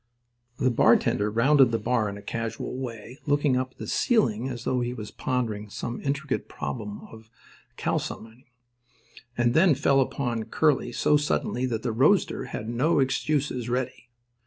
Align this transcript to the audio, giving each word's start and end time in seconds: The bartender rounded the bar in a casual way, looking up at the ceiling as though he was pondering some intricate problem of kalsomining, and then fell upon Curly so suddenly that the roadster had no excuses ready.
The 0.57 0.71
bartender 0.71 1.29
rounded 1.29 1.69
the 1.69 1.77
bar 1.77 2.09
in 2.09 2.17
a 2.17 2.23
casual 2.23 2.75
way, 2.75 3.19
looking 3.27 3.55
up 3.55 3.73
at 3.73 3.77
the 3.77 3.85
ceiling 3.85 4.49
as 4.49 4.63
though 4.63 4.79
he 4.79 4.95
was 4.95 5.11
pondering 5.11 5.69
some 5.69 6.01
intricate 6.01 6.49
problem 6.49 7.01
of 7.11 7.29
kalsomining, 7.77 8.45
and 9.37 9.53
then 9.53 9.75
fell 9.75 10.01
upon 10.01 10.45
Curly 10.45 10.91
so 10.91 11.17
suddenly 11.17 11.67
that 11.67 11.83
the 11.83 11.91
roadster 11.91 12.45
had 12.45 12.67
no 12.67 12.97
excuses 12.97 13.69
ready. 13.69 14.09